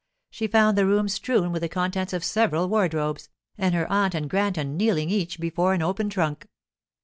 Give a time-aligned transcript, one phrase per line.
[0.31, 4.27] She found the room strewn with the contents of several wardrobes, and her aunt and
[4.27, 6.47] Granton kneeling each before an open trunk.